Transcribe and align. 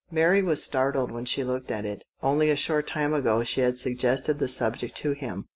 Mary 0.09 0.41
was 0.41 0.63
startled 0.63 1.11
when 1.11 1.25
she 1.25 1.43
looked 1.43 1.69
at 1.69 1.85
it. 1.85 2.03
Only 2.23 2.49
a 2.49 2.55
short 2.55 2.87
time 2.87 3.13
ago 3.13 3.43
she 3.43 3.61
had 3.61 3.77
suggested 3.77 4.39
the 4.39 4.47
subject 4.47 4.97
to 4.97 5.11
him. 5.11 5.45